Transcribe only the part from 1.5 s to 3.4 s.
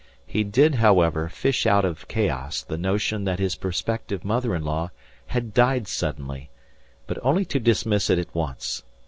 out of chaos the notion that